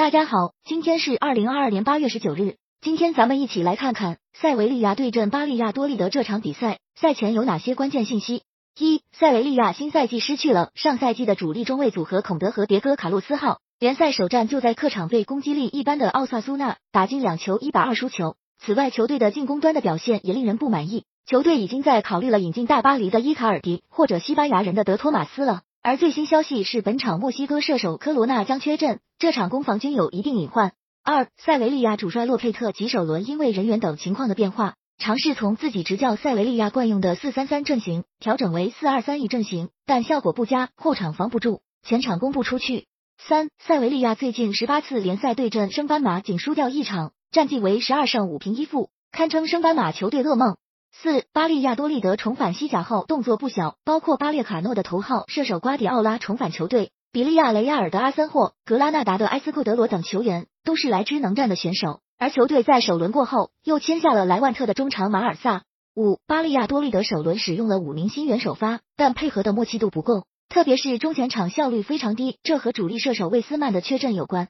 [0.00, 2.56] 大家好，今天是二零二二年八月十九日。
[2.80, 8.42] 今天咱们一起来看看塞维利亚对阵巴利亚多利德这场比赛，赛前有哪些关键信息？
[8.78, 18.36] 一、塞维利亚新赛季失去了上赛季的主力中卫组合孔德和迭戈卡洛斯号，联赛首战就在客场被攻击力一般的奥萨苏纳打进两球一把二输球。
[18.58, 25.60] 此外，球队的进攻端的表现也令人不满意，球队已经在考虑了引进大巴黎的伊卡尔迪或者西班牙人的德托马斯了。
[25.82, 30.72] 而最新消息是，本场墨西哥射手科罗纳将缺阵，这场攻防均有一定隐患。
[31.02, 42.84] 二、塞维利亚主帅洛佩特及首轮因为人员等情况的变化，尝试从自己执教塞维利亚惯用的四三三阵型调整为四二三一阵型，但效果不佳，后场防不住，前场攻不出去。
[43.16, 50.58] 三、塞维利亚最近十八次联赛对阵升班马仅输掉一场，战绩为十二胜五平一负，堪称升班马球队噩梦。
[50.92, 62.00] 四巴利亚多利德重返西甲后动作不小，包括巴列卡诺的头号射手瓜迪奥拉重返球队，比利亚雷亚尔的阿森霍、格拉纳达的埃斯库德罗等球员都是来之能战的选手。
[62.18, 65.62] 而球队在首轮过后又签下了莱万特的中场马尔萨。
[65.94, 74.48] 五巴利亚多利德首轮使用了五名新援首发，但配合的默契度不够，特别是中前场效率非常低，这和主力射手魏斯曼的缺阵有关。